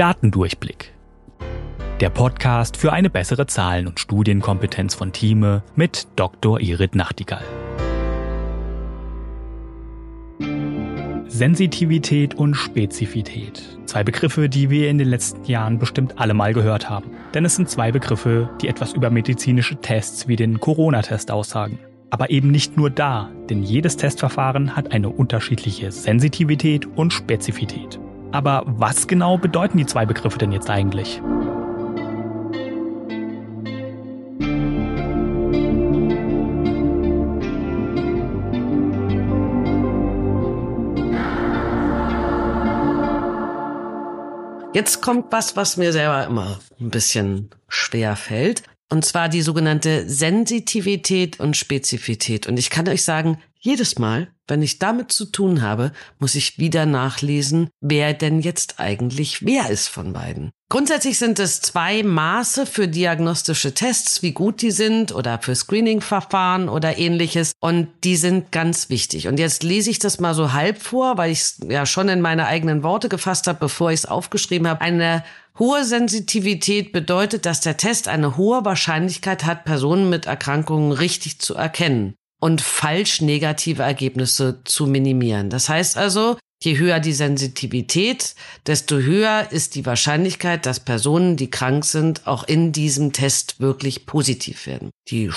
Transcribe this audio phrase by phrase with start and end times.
[0.00, 0.94] Datendurchblick.
[2.00, 6.58] Der Podcast für eine bessere Zahlen- und Studienkompetenz von Thieme mit Dr.
[6.58, 7.44] Irit Nachtigall.
[11.28, 13.78] Sensitivität und Spezifität.
[13.84, 17.10] Zwei Begriffe, die wir in den letzten Jahren bestimmt alle mal gehört haben.
[17.34, 21.78] Denn es sind zwei Begriffe, die etwas über medizinische Tests wie den Corona-Test aussagen.
[22.08, 28.00] Aber eben nicht nur da, denn jedes Testverfahren hat eine unterschiedliche Sensitivität und Spezifität.
[28.32, 31.20] Aber was genau bedeuten die zwei Begriffe denn jetzt eigentlich?
[44.72, 48.62] Jetzt kommt was, was mir selber immer ein bisschen schwer fällt.
[48.88, 52.46] Und zwar die sogenannte Sensitivität und Spezifität.
[52.46, 56.58] Und ich kann euch sagen, jedes Mal, wenn ich damit zu tun habe, muss ich
[56.58, 60.50] wieder nachlesen, wer denn jetzt eigentlich wer ist von beiden.
[60.70, 66.68] Grundsätzlich sind es zwei Maße für diagnostische Tests, wie gut die sind oder für Screening-Verfahren
[66.68, 67.52] oder ähnliches.
[67.60, 69.28] Und die sind ganz wichtig.
[69.28, 72.20] Und jetzt lese ich das mal so halb vor, weil ich es ja schon in
[72.20, 74.80] meine eigenen Worte gefasst habe, bevor ich es aufgeschrieben habe.
[74.80, 75.24] Eine
[75.58, 81.54] Hohe Sensitivität bedeutet, dass der Test eine hohe Wahrscheinlichkeit hat, Personen mit Erkrankungen richtig zu
[81.54, 85.50] erkennen und falsch negative Ergebnisse zu minimieren.
[85.50, 88.34] Das heißt also, je höher die Sensitivität,
[88.66, 94.06] desto höher ist die Wahrscheinlichkeit, dass Personen, die krank sind, auch in diesem Test wirklich
[94.06, 94.90] positiv werden.
[95.08, 95.30] Die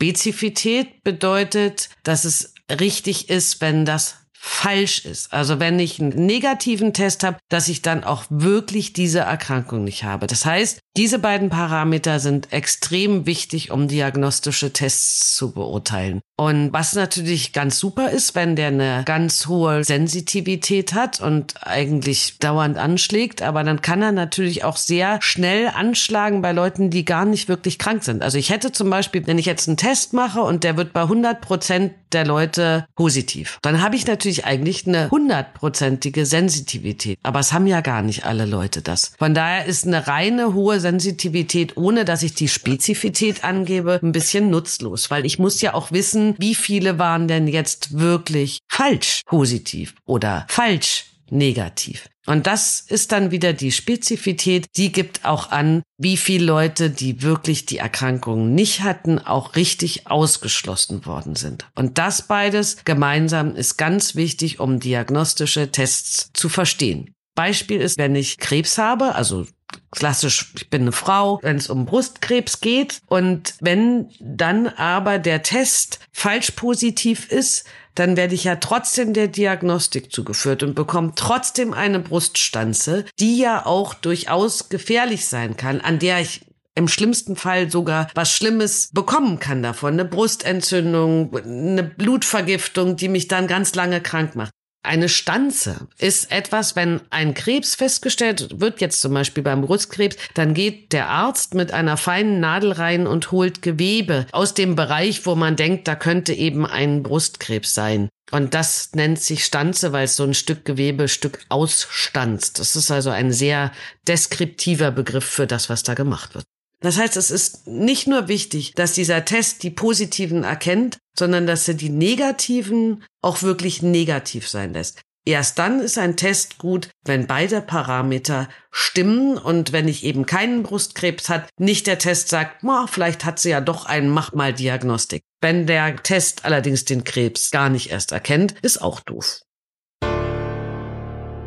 [0.00, 5.34] Spezifität bedeutet, dass es richtig ist, wenn das falsch ist.
[5.34, 10.04] Also wenn ich einen negativen Test habe, dass ich dann auch wirklich diese Erkrankung nicht
[10.04, 10.26] habe.
[10.26, 16.20] Das heißt, diese beiden Parameter sind extrem wichtig, um diagnostische Tests zu beurteilen.
[16.38, 22.38] Und was natürlich ganz super ist, wenn der eine ganz hohe Sensitivität hat und eigentlich
[22.38, 27.26] dauernd anschlägt, aber dann kann er natürlich auch sehr schnell anschlagen bei Leuten, die gar
[27.26, 28.22] nicht wirklich krank sind.
[28.22, 31.02] Also ich hätte zum Beispiel, wenn ich jetzt einen Test mache und der wird bei
[31.02, 37.18] 100 Prozent der Leute positiv, dann habe ich natürlich eigentlich eine hundertprozentige Sensitivität.
[37.22, 39.12] Aber es haben ja gar nicht alle Leute das.
[39.18, 44.50] Von daher ist eine reine hohe Sensitivität, ohne dass ich die Spezifität angebe, ein bisschen
[44.50, 49.94] nutzlos, weil ich muss ja auch wissen, wie viele waren denn jetzt wirklich falsch positiv
[50.06, 52.08] oder falsch negativ.
[52.26, 57.22] Und das ist dann wieder die Spezifität, die gibt auch an, wie viele Leute, die
[57.22, 61.66] wirklich die Erkrankung nicht hatten, auch richtig ausgeschlossen worden sind.
[61.74, 67.14] Und das beides gemeinsam ist ganz wichtig, um diagnostische Tests zu verstehen.
[67.34, 69.46] Beispiel ist, wenn ich Krebs habe, also
[69.90, 73.00] klassisch, ich bin eine Frau, wenn es um Brustkrebs geht.
[73.06, 77.64] Und wenn dann aber der Test falsch positiv ist,
[77.94, 83.66] dann werde ich ja trotzdem der Diagnostik zugeführt und bekomme trotzdem eine Bruststanze, die ja
[83.66, 86.46] auch durchaus gefährlich sein kann, an der ich
[86.76, 89.94] im schlimmsten Fall sogar was Schlimmes bekommen kann davon.
[89.94, 94.52] Eine Brustentzündung, eine Blutvergiftung, die mich dann ganz lange krank macht.
[94.82, 100.54] Eine Stanze ist etwas, wenn ein Krebs festgestellt wird, jetzt zum Beispiel beim Brustkrebs, dann
[100.54, 105.34] geht der Arzt mit einer feinen Nadel rein und holt Gewebe aus dem Bereich, wo
[105.34, 108.08] man denkt, da könnte eben ein Brustkrebs sein.
[108.30, 112.58] Und das nennt sich Stanze, weil es so ein Stück Gewebe, Stück ausstanzt.
[112.58, 113.72] Das ist also ein sehr
[114.08, 116.44] deskriptiver Begriff für das, was da gemacht wird.
[116.80, 121.68] Das heißt, es ist nicht nur wichtig, dass dieser Test die positiven erkennt, sondern dass
[121.68, 125.02] er die negativen auch wirklich negativ sein lässt.
[125.26, 130.62] Erst dann ist ein Test gut, wenn beide Parameter stimmen und wenn ich eben keinen
[130.62, 135.22] Brustkrebs hat, nicht der Test sagt, vielleicht hat sie ja doch einen, mach mal Diagnostik.
[135.42, 139.42] Wenn der Test allerdings den Krebs gar nicht erst erkennt, ist auch doof.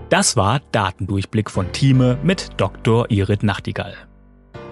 [0.09, 3.09] Das war Datendurchblick von Thieme mit Dr.
[3.09, 3.95] Irit Nachtigall.